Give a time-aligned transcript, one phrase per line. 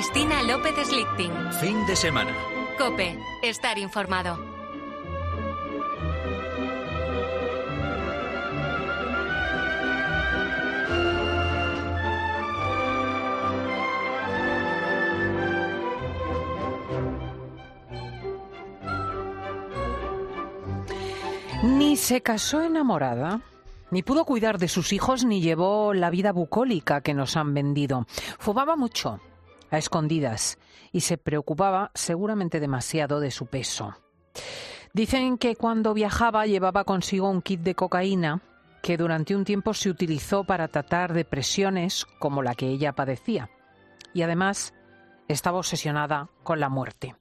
[0.00, 1.52] Cristina López Slichting.
[1.60, 2.32] Fin de semana.
[2.78, 4.38] Cope, estar informado.
[21.62, 23.42] Ni se casó enamorada,
[23.90, 28.06] ni pudo cuidar de sus hijos, ni llevó la vida bucólica que nos han vendido.
[28.38, 29.20] Fumaba mucho,
[29.70, 30.58] a escondidas,
[30.92, 33.96] y se preocupaba seguramente demasiado de su peso.
[34.92, 38.42] Dicen que cuando viajaba llevaba consigo un kit de cocaína
[38.82, 43.50] que durante un tiempo se utilizó para tratar depresiones como la que ella padecía.
[44.14, 44.74] Y además
[45.28, 47.14] estaba obsesionada con la muerte.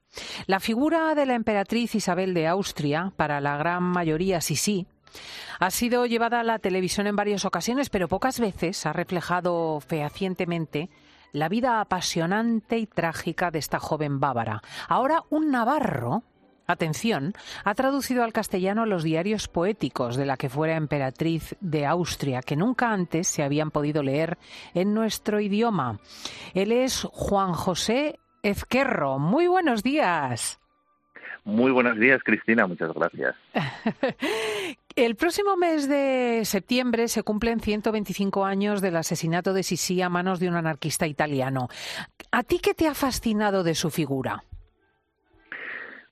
[0.47, 4.87] La figura de la emperatriz Isabel de Austria, para la gran mayoría sí sí,
[5.59, 10.89] ha sido llevada a la televisión en varias ocasiones, pero pocas veces ha reflejado fehacientemente
[11.31, 14.61] la vida apasionante y trágica de esta joven bávara.
[14.87, 16.23] Ahora un navarro,
[16.67, 22.41] atención, ha traducido al castellano los diarios poéticos de la que fuera emperatriz de Austria,
[22.41, 24.37] que nunca antes se habían podido leer
[24.73, 25.99] en nuestro idioma.
[26.53, 29.19] Él es Juan José Ezquerro.
[29.19, 30.59] Muy buenos días.
[31.43, 32.67] Muy buenos días, Cristina.
[32.67, 33.35] Muchas gracias.
[34.99, 40.41] El próximo mes de septiembre se cumplen 125 años del asesinato de Sisi a manos
[40.41, 41.69] de un anarquista italiano.
[42.33, 44.43] ¿A ti qué te ha fascinado de su figura?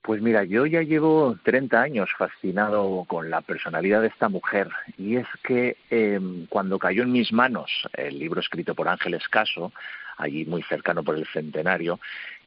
[0.02, 5.18] Pues mira, yo ya llevo 30 años fascinado con la personalidad de esta mujer y
[5.18, 9.74] es que eh, cuando cayó en mis manos el libro escrito por Ángeles Caso,
[10.16, 12.00] allí muy cercano por el centenario,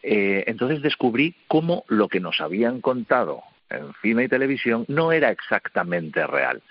[0.03, 5.31] eh, entonces descubrí cómo lo que nos habían contado en cine y televisión no era
[5.31, 6.63] exactamente real.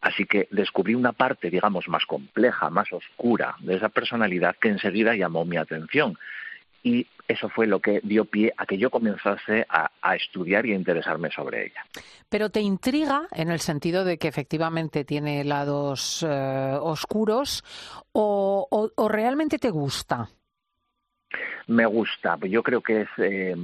[0.00, 5.14] Así que descubrí una parte, digamos, más compleja, más oscura de esa personalidad que enseguida
[5.14, 6.18] llamó mi atención.
[6.82, 10.76] Y eso fue lo que dio pie a que yo comenzase a, estudiar y a
[10.76, 11.84] interesarme sobre ella.
[12.28, 17.62] Pero te intriga en el sentido de que efectivamente tiene lados eh, oscuros
[18.12, 20.28] o realmente te gusta?
[21.66, 22.38] Me gusta.
[22.42, 23.54] Yo creo que es, eh,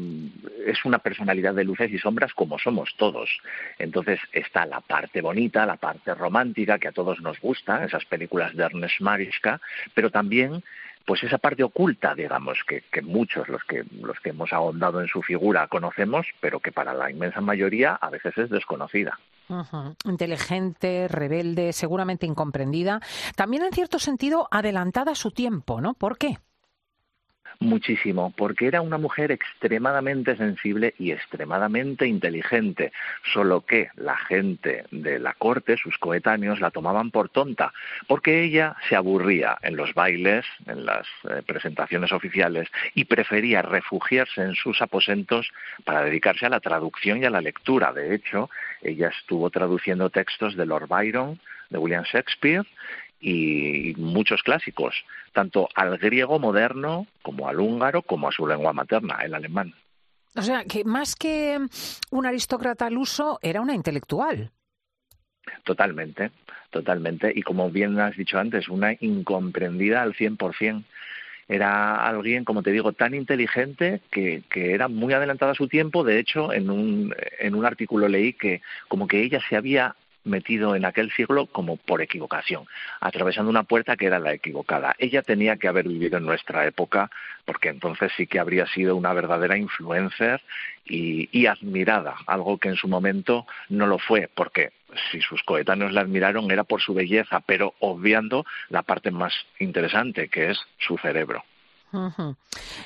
[0.66, 3.30] es una personalidad de luces y sombras como somos todos.
[3.78, 8.54] Entonces está la parte bonita, la parte romántica que a todos nos gusta, esas películas
[8.54, 9.60] de Ernest Marischka,
[9.94, 10.62] pero también
[11.06, 15.22] pues esa parte oculta, digamos, que, muchos los que los que hemos ahondado en su
[15.22, 19.19] figura conocemos, pero que para la inmensa mayoría a veces es desconocida.
[20.04, 23.00] Inteligente, rebelde, seguramente incomprendida,
[23.36, 25.92] también en cierto sentido adelantada a su tiempo, ¿no?
[25.92, 26.38] ¿Por qué?
[27.60, 32.92] Muchísimo, porque era una mujer extremadamente sensible y extremadamente inteligente,
[33.32, 37.72] solo que la gente de la corte, sus coetáneos, la tomaban por tonta,
[38.06, 44.43] porque ella se aburría en los bailes, en las eh, presentaciones oficiales, y prefería refugiarse
[44.43, 45.50] en sus aposentos
[45.84, 47.93] para dedicarse a la traducción y a la lectura.
[47.93, 48.50] De hecho,
[48.82, 52.64] ella estuvo traduciendo textos de Lord Byron, de William Shakespeare,
[53.25, 54.95] y muchos clásicos,
[55.33, 59.75] tanto al griego moderno como al húngaro como a su lengua materna, el alemán.
[60.37, 61.59] O sea, que más que
[62.11, 64.51] un aristócrata al uso, era una intelectual.
[65.65, 66.33] Totalmente,
[66.71, 67.33] totalmente.
[67.35, 70.85] Y como bien has dicho antes, una incomprendida al 100%.
[71.49, 76.05] Era alguien, como te digo, tan inteligente que, que era muy adelantada a su tiempo.
[76.05, 80.75] De hecho, en un, en un artículo leí que como que ella se había metido
[80.75, 82.65] en aquel siglo como por equivocación,
[83.01, 84.95] atravesando una puerta que era la equivocada.
[84.99, 87.11] Ella tenía que haber vivido en nuestra época,
[87.45, 90.43] porque entonces sí que habría sido una verdadera influencer
[90.87, 94.73] y, admirada, algo que en su momento no lo fue, porque
[95.11, 100.29] si sus coetáneos la admiraron era por su belleza, pero obviando la parte más interesante,
[100.29, 101.45] que es su cerebro.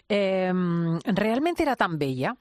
[0.08, 0.52] Eh,
[1.04, 2.36] ¿Realmente era tan bella?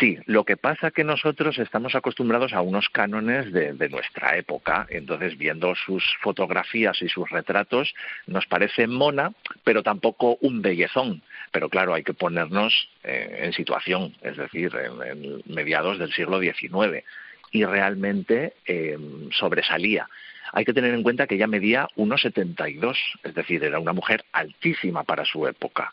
[0.00, 4.86] Sí, lo que pasa que nosotros estamos acostumbrados a unos cánones de, de, nuestra época,
[4.90, 7.94] entonces viendo sus fotografías y sus retratos
[8.26, 9.32] nos parece mona,
[9.62, 11.22] pero tampoco un bellezón.
[11.52, 17.04] Pero claro, hay que ponernos eh, en situación, es decir, en, mediados del siglo XIX,
[17.52, 18.98] y realmente eh,
[19.30, 20.08] sobresalía.
[20.52, 25.04] Hay que tener en cuenta que ella medía 1,72, es decir, era una mujer altísima
[25.04, 25.92] para su época.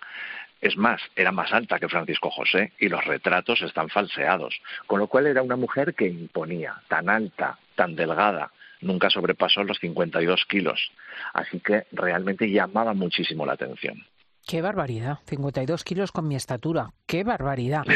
[0.65, 5.05] Es más, era más alta que Francisco José y los retratos están falseados, con lo
[5.05, 8.51] cual era una mujer que imponía, tan alta, tan delgada,
[8.81, 10.91] nunca sobrepasó los 52 kilos,
[11.35, 14.07] así que realmente llamaba muchísimo la atención.
[14.47, 17.83] Qué barbaridad, 52 kilos con mi estatura, qué barbaridad.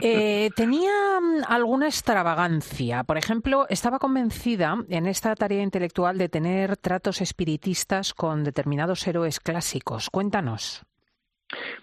[0.00, 1.18] Eh, tenía
[1.48, 8.42] alguna extravagancia, por ejemplo, estaba convencida en esta tarea intelectual de tener tratos espiritistas con
[8.42, 10.08] determinados héroes clásicos.
[10.08, 10.86] Cuéntanos.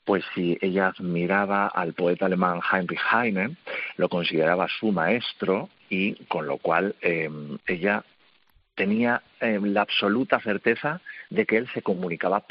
[0.03, 3.55] Pues sí, ella admiraba al poeta alemán Heinrich Heine,
[3.97, 8.03] lo consideraba su maestro y con lo cual em, ella
[8.75, 12.43] tenía em, la absoluta certeza de que él se comunicaba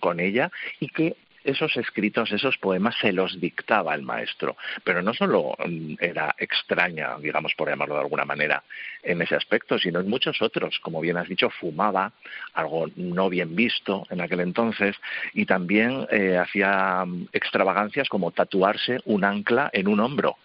[0.00, 0.50] con ella
[0.80, 1.16] y que
[1.46, 7.16] esos escritos, esos poemas se los dictaba el maestro, pero no solo mm, era extraña,
[7.18, 8.62] digamos por llamarlo de alguna manera,
[9.02, 10.78] en ese aspecto, sino en muchos otros.
[10.80, 12.12] Como bien has dicho, fumaba,
[12.54, 14.96] algo no bien visto en aquel entonces,
[15.34, 20.36] y también eh, hacía mm, extravagancias como tatuarse un ancla en un hombro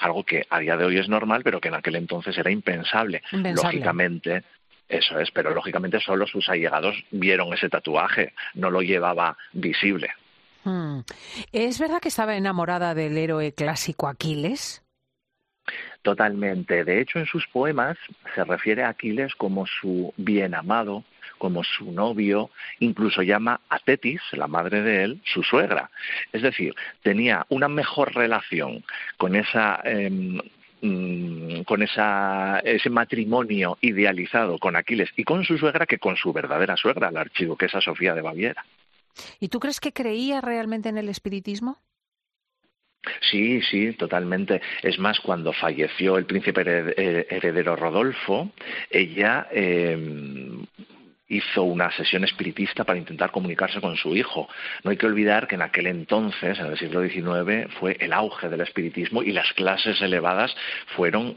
[0.00, 3.22] algo que a día de hoy es normal, pero que en aquel entonces era impensable.
[3.32, 4.44] Lógicamente,
[4.88, 10.10] eso es, pero lógicamente solo sus allegados vieron ese tatuaje, no lo llevaba visible.
[10.64, 11.00] Hmm.
[11.52, 14.82] ¿Es verdad que estaba enamorada del héroe clásico Aquiles?
[16.02, 16.84] Totalmente.
[16.84, 17.96] De hecho, en sus poemas
[18.34, 21.04] se refiere a Aquiles como su bien amado,
[21.38, 25.90] como su novio, incluso llama a Tetis, la madre de él, su suegra.
[26.32, 28.84] Es decir, tenía una mejor relación
[29.16, 30.38] con esa em,
[30.82, 36.76] mm, con ese matrimonio idealizado con Aquiles y con su suegra que con su verdadera
[36.76, 38.64] suegra, la archiduquesa Sofía de Baviera.
[39.38, 41.78] ¿Y tú crees que creía realmente en el espiritismo?
[43.30, 44.60] Sí, sí, totalmente.
[44.82, 48.50] Es más, cuando falleció el príncipe heredero Rodolfo,
[48.90, 50.59] ella eh,
[51.30, 54.48] hizo una sesión espiritista para intentar comunicarse con su hijo.
[54.84, 58.48] No hay que olvidar que en aquel entonces, en el siglo XIX, fue el auge
[58.48, 60.54] del espiritismo y las clases elevadas
[60.96, 61.36] fueron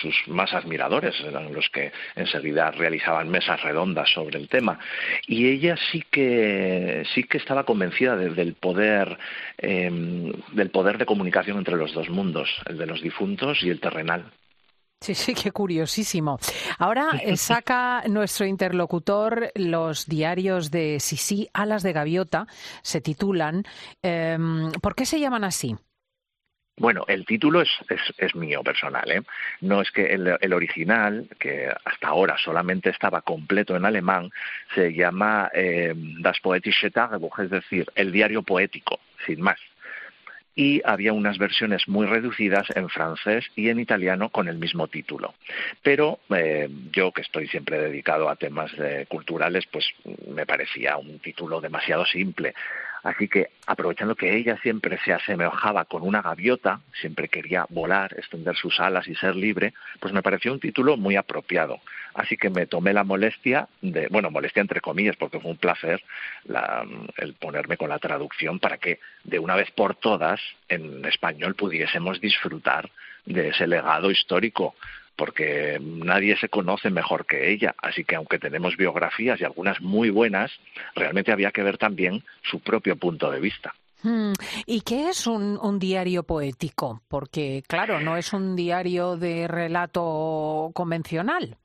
[0.00, 4.78] sus más admiradores, eran los que enseguida realizaban mesas redondas sobre el tema.
[5.26, 9.18] Y ella sí que sí que estaba convencida del poder
[9.58, 13.80] em, del poder de comunicación entre los dos mundos, el de los difuntos y el
[13.80, 14.24] terrenal.
[15.00, 16.38] Sí, sí, qué curiosísimo.
[16.78, 22.46] Ahora eh, saca nuestro interlocutor los diarios de Sisi, Alas de Gaviota,
[22.82, 23.64] se titulan.
[24.02, 25.76] Em, ¿Por qué se llaman así?
[26.76, 27.70] Bueno, el título es,
[28.18, 29.22] es, mío personal, ¿eh?
[29.60, 34.30] No es que el, original, que hasta ahora solamente estaba completo en alemán,
[34.74, 39.60] se llama eh, Das Poetische Tagebuch, es decir, el diario poético, sin más
[40.54, 45.34] y había unas versiones muy reducidas en francés y en italiano con el mismo título.
[45.82, 48.70] Pero eh, yo, que estoy siempre dedicado a temas
[49.08, 49.84] culturales, pues
[50.28, 52.54] me parecía un título demasiado simple.
[53.04, 58.56] Así que, aprovechando que ella siempre se asemejaba con una gaviota, siempre quería volar, extender
[58.56, 61.80] sus alas y ser libre, pues me pareció un título muy apropiado.
[62.14, 66.02] Así que me tomé la molestia de, bueno, molestia entre comillas, porque fue un placer
[67.18, 72.22] el ponerme con la traducción para que de una vez por todas en español pudiésemos
[72.22, 72.90] disfrutar
[73.26, 74.74] de ese legado histórico
[75.16, 80.10] porque nadie se conoce mejor que ella, así que aunque tenemos biografías y algunas muy
[80.10, 80.50] buenas,
[80.94, 83.74] realmente había que ver también su propio punto de vista.
[84.02, 84.32] Hmm.
[84.66, 87.00] ¿Y qué es un, un, diario poético?
[87.08, 91.56] Porque, claro, no es un diario de relato convencional.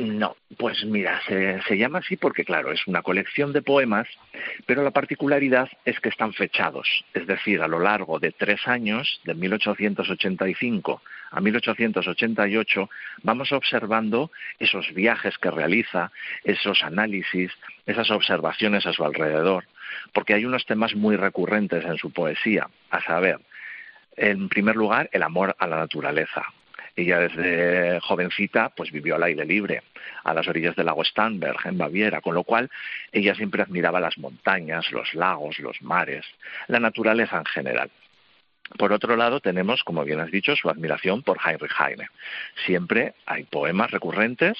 [0.00, 4.08] No, pues mira, se, llama así porque, claro, es una colección de poemas,
[4.64, 9.20] pero la particularidad es que están fechados, es decir, a lo largo de tres años,
[9.24, 12.88] de 1885 a 1888,
[13.24, 16.10] vamos observando esos viajes que realiza,
[16.44, 17.52] esos análisis,
[17.84, 19.66] esas observaciones a su alrededor,
[20.14, 23.38] porque hay unos temas muy recurrentes en su poesía, a saber,
[24.16, 26.42] en primer lugar, el amor a la naturaleza,
[27.00, 29.82] ella desde jovencita pues vivió al aire libre,
[30.24, 32.70] a las orillas del lago Starnberg, en Baviera, con lo cual
[33.12, 36.24] ella siempre admiraba las montañas, los lagos, los mares,
[36.68, 37.90] la naturaleza en general.
[38.78, 42.08] Por otro lado, tenemos, como bien has dicho, su admiración por Heinrich Heine.
[42.66, 44.56] Siempre hay poemas recurrentes,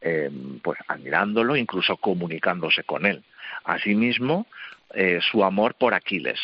[0.00, 0.30] eh,
[0.62, 3.22] pues admirándolo, incluso comunicándose con él.
[3.64, 4.46] Asimismo,
[4.92, 6.38] eh, su amor por Aquiles,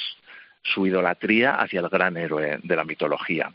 [0.62, 3.52] su idolatría hacia el gran héroe de la mitología.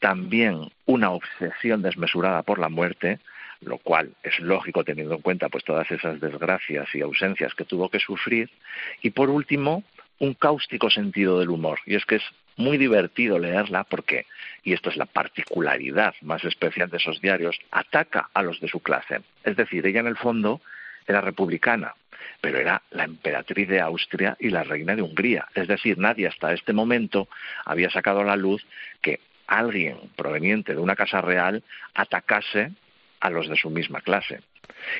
[0.00, 3.18] También una obsesión desmesurada por la muerte,
[3.60, 7.88] lo cual es lógico teniendo en cuenta pues todas esas desgracias y ausencias que tuvo
[7.88, 8.50] que sufrir.
[9.02, 9.82] Y por último,
[10.18, 11.80] un cáustico sentido del humor.
[11.86, 12.24] Y es que es
[12.56, 14.26] muy divertido leerla porque,
[14.62, 18.80] y esto es la particularidad más especial de esos diarios, ataca a los de su
[18.80, 19.20] clase.
[19.44, 20.60] Es decir, ella en el fondo
[21.06, 21.94] era republicana,
[22.40, 25.46] pero era la emperatriz de Austria y la reina de Hungría.
[25.54, 27.28] Es decir, nadie hasta este momento
[27.64, 28.66] había sacado a la luz
[29.00, 31.62] que alguien proveniente de una casa real
[31.94, 32.72] atacase
[33.20, 34.40] a los de su misma clase.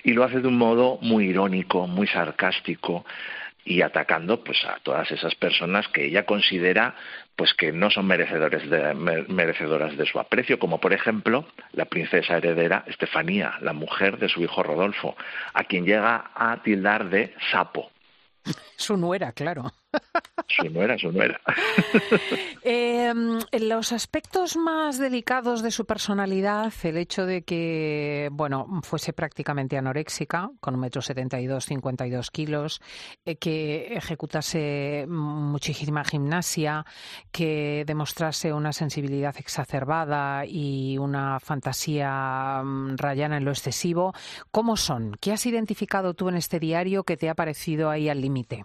[0.05, 3.05] Y lo hace de un modo muy irónico, muy sarcástico,
[3.67, 6.95] y atacando pues a todas esas personas que ella considera
[7.35, 8.95] pues que no son merecedores de,
[9.29, 14.41] merecedoras de su aprecio, como por ejemplo la princesa heredera Estefanía, la mujer de su
[14.41, 15.17] hijo Rodolfo,
[15.53, 17.91] a quien llega a tildar de sapo.
[18.77, 19.65] Su nuera, claro.
[20.49, 21.41] Su nuera, su nuera.
[22.63, 23.13] eh,
[23.61, 30.51] los aspectos más delicados de su personalidad, el hecho de que, bueno, fuese prácticamente anoréxica,
[30.61, 32.81] con un metro setenta y dos, cincuenta y dos kilos,
[33.25, 36.85] eh, que ejecutase muchísima gimnasia,
[37.33, 44.13] que demostrase una sensibilidad exacerbada y una fantasía mm, rayana en lo excesivo,
[44.51, 45.17] ¿cómo son?
[45.21, 48.65] ¿Qué has identificado tú en este diario que te ha parecido ahí al límite?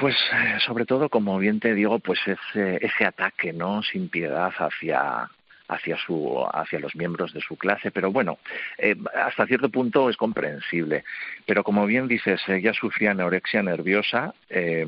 [0.00, 3.82] Pues eh, sobre todo, como bien te digo, pues ese, ese ataque, ¿no?
[3.82, 5.28] Sin piedad hacia
[5.68, 8.38] hacia su hacia los miembros de su clase pero bueno
[8.76, 11.04] eh, hasta cierto punto es comprensible
[11.46, 14.84] pero como bien dices ella sufría anorexia nerviosa eh,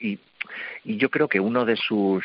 [0.00, 0.18] y
[0.84, 2.24] y yo creo que uno de sus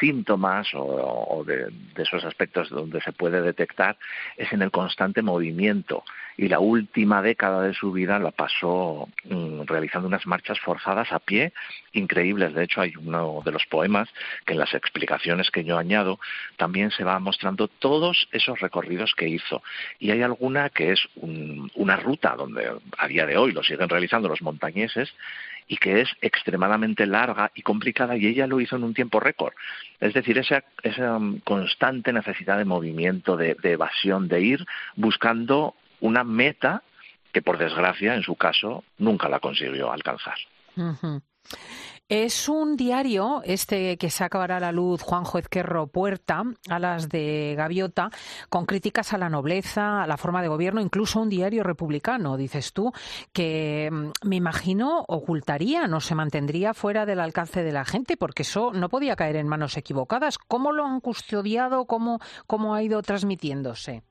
[0.00, 3.96] síntomas o, de, esos aspectos donde se puede detectar
[4.36, 6.04] es en el constante movimiento.
[6.38, 11.18] Y la última década de su vida la pasó mm, realizando unas marchas forzadas a
[11.18, 11.52] pie
[11.92, 12.54] increíbles.
[12.54, 14.08] De hecho, hay uno de los poemas
[14.46, 16.18] que en las explicaciones que yo añado
[16.56, 19.62] también se va mostrando todos esos recorridos que hizo.
[19.98, 24.28] Y hay alguna que es una ruta donde a día de hoy lo siguen realizando
[24.28, 25.12] los montañeses
[25.66, 29.54] y que es extremadamente larga y complicada y ella lo hizo en un tiempo récord.
[30.00, 34.66] Es decir, esa, esa um, constante necesidad de movimiento, de, evasión, de ir
[34.96, 36.82] buscando una meta
[37.32, 40.36] que por desgracia en su caso nunca la consiguió alcanzar.
[42.14, 47.54] Es un diario, este que sacará a la luz Juanjo Ezquerro Puerta, a las de
[47.56, 48.10] Gaviota,
[48.50, 52.74] con críticas a la nobleza, a la forma de gobierno, incluso un diario republicano, dices
[52.74, 52.92] tú,
[53.32, 58.42] que mm, me imagino ocultaría, no se mantendría fuera del alcance de la gente, porque
[58.42, 60.36] eso no podía caer en manos equivocadas.
[60.36, 61.86] ¿Cómo lo han custodiado?
[61.86, 64.02] ¿Cómo, cómo ha ido transmitiéndose?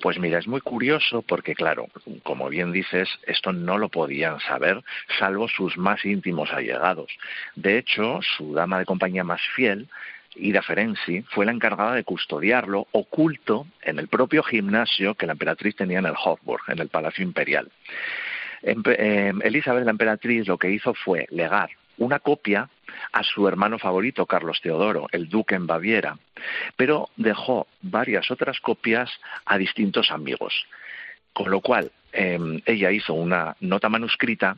[0.00, 1.88] Pues mira, es muy curioso porque, claro,
[2.22, 4.82] como bien dices, esto no lo podían saber
[5.18, 7.12] salvo sus más íntimos allegados.
[7.54, 9.88] De hecho, su dama de compañía más fiel,
[10.34, 15.76] Ida Ferenczi, fue la encargada de custodiarlo oculto en el propio gimnasio que la emperatriz
[15.76, 17.70] tenía en el Hofburg, en el Palacio Imperial.
[18.62, 21.70] Eh, Elizabeth, la emperatriz, lo que hizo fue legar
[22.02, 22.68] una copia
[23.12, 26.18] a su hermano favorito, Carlos Teodoro, el duque en Baviera,
[26.76, 29.10] pero dejó varias otras copias
[29.44, 30.66] a distintos amigos.
[31.32, 34.56] Con lo cual, em, ella hizo una nota manuscrita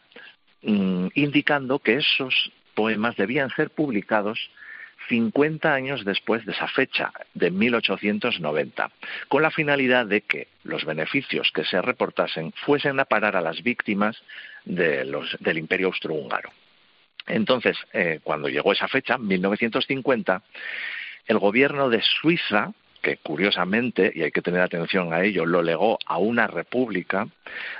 [0.63, 4.39] mm, indicando que esos poemas debían ser publicados
[5.09, 8.91] 50 años después de esa fecha, de 1890,
[9.29, 13.63] con la finalidad de que los beneficios que se reportasen fuesen a parar a las
[13.63, 14.17] víctimas
[14.65, 16.51] del imperio austrohúngaro.
[17.27, 20.43] Entonces, eh, cuando llegó esa fecha, 1950,
[21.27, 22.73] el gobierno de Suiza,
[23.05, 27.29] que curiosamente, y hay que tener atención a ello, lo legó a una república,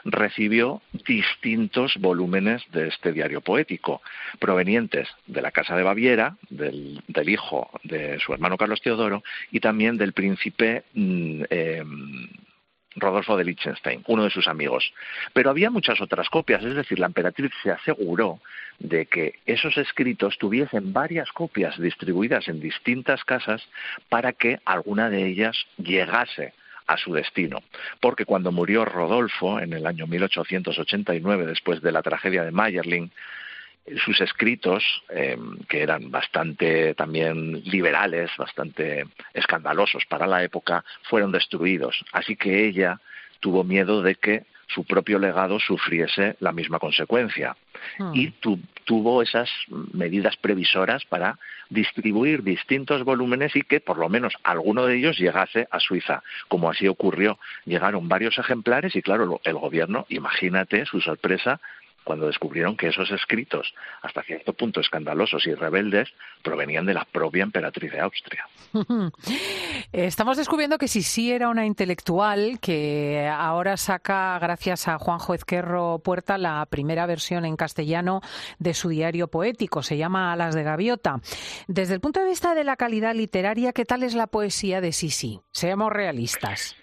[0.05, 4.03] recibió distintos volúmenes de este diario poético,
[4.39, 9.97] provenientes de la Casa de Baviera, del, hijo de su hermano Carlos Teodoro, y también
[9.97, 12.29] del príncipe mm, em,
[12.97, 14.93] Rodolfo de Liechtenstein, uno de sus amigos.
[15.33, 18.41] Pero había muchas otras copias, es decir, la emperatriz se aseguró
[18.79, 23.63] de que esos escritos tuviesen varias copias distribuidas en distintas casas
[24.09, 26.53] para que alguna de ellas llegase
[26.87, 27.63] a su destino.
[28.01, 33.11] Porque cuando murió Rodolfo en el año 1889, después de la tragedia de Mayerling,
[34.05, 35.37] sus escritos, eh,
[35.69, 42.05] que eran bastante también liberales, bastante escandalosos para la época, fueron destruidos.
[42.13, 43.01] Así que ella
[43.41, 47.57] tuvo miedo de que su propio legado sufriese la misma consecuencia.
[47.99, 48.13] Hmm.
[48.15, 48.33] Y
[48.85, 49.51] tuvo esas
[49.93, 51.39] medidas previsoras para
[51.69, 56.71] distribuir distintos volúmenes y que por lo menos alguno de ellos llegase a Suiza, como
[56.71, 57.39] así ocurrió.
[57.67, 61.61] Llegaron varios ejemplares y claro, el gobierno, imagínate su sorpresa
[62.05, 66.09] cuando descubrieron que esos escritos, hasta cierto punto escandalosos y rebeldes,
[66.43, 68.47] provenían de la propia emperatriz de Austria.
[69.93, 76.39] Estamos descubriendo que sí era una intelectual que ahora saca, gracias a Juanjo Ezquerro Puerta,
[76.39, 78.21] la primera versión en castellano
[78.59, 79.83] de su diario poético.
[79.83, 81.21] Se llama Alas de Gaviota.
[81.67, 84.93] Desde el punto de vista de la calidad literaria, ¿qué tal es la poesía de
[84.93, 85.41] Sisi?
[85.53, 86.77] Seamos realistas.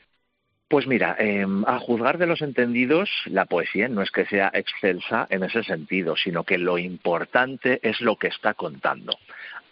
[0.71, 5.27] Pues mira, em, a juzgar de los entendidos, la poesía no es que sea excelsa
[5.29, 9.19] en ese sentido, sino que lo importante es lo que está contando.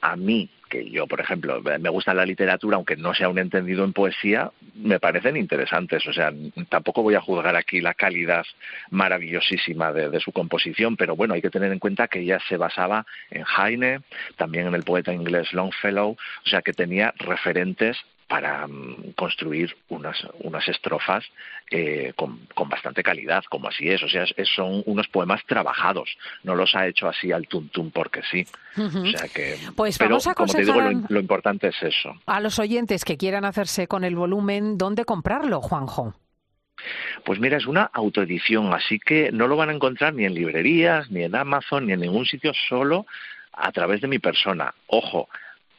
[0.02, 3.86] A mí, que yo, por ejemplo, me gusta la literatura, aunque no sea un entendido
[3.86, 6.06] en poesía, me parecen interesantes.
[6.06, 6.34] O sea,
[6.68, 8.46] tampoco voy a juzgar aquí la calidad
[8.90, 12.58] maravillosísima de, de, su composición, pero bueno, hay que tener en cuenta que ella se
[12.58, 14.02] basaba en Heine,
[14.36, 17.98] también en el poeta inglés Longfellow, o sea, que tenía referentes
[18.30, 21.26] para mm, construir unas, unas estrofas
[21.72, 24.02] eh, con, con, bastante calidad, como así es.
[24.04, 24.24] O sea,
[24.56, 28.46] son unos poemas trabajados, no los ha hecho así al tuntum porque sí.
[28.78, 32.14] O sea que, pues pero, vamos a como te digo, lo, lo importante es eso.
[32.28, 36.14] A los oyentes que quieran hacerse con el volumen, ¿dónde comprarlo, Juanjo?
[37.26, 41.10] Pues mira, es una autoedición, así que no lo van a encontrar ni en librerías,
[41.12, 43.06] ni en Amazon, ni en ningún sitio, solo
[43.52, 44.74] a través de mi persona.
[44.88, 45.28] Ojo,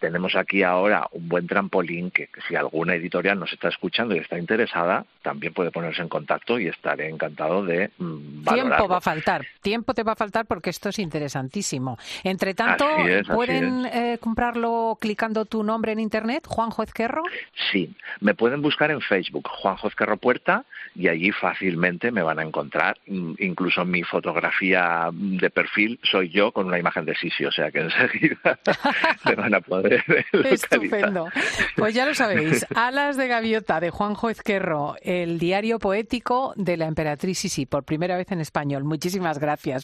[0.01, 4.39] tenemos aquí ahora un buen trampolín que, si alguna editorial nos está escuchando y está
[4.39, 9.47] interesada, también puede ponerse en contacto y estaré encantado de mm, Tiempo va a faltar,
[9.61, 11.99] tiempo te va a faltar porque esto es interesantísimo.
[12.25, 12.87] Entre tanto,
[13.33, 17.23] ¿pueden eh, comprarlo clicando tu nombre en internet, Juanjo Ezquerro?
[17.71, 20.65] Sí, me pueden buscar en Facebook, Juanjo Ezquerro Puerta,
[20.95, 22.99] y allí fácilmente me van a encontrar.
[23.07, 27.81] Incluso mi fotografía de perfil soy yo con una imagen de Sisi, o sea que
[27.81, 28.59] enseguida
[29.25, 29.90] me van a poder
[30.45, 31.29] Estupendo.
[31.77, 36.87] Pues ya lo sabéis, Alas de Gaviota de Juanjo Ezquerro, el diario poético de la
[36.87, 38.85] emperatriz Sisi, por primera vez en español.
[38.85, 39.79] Muchísimas gracias.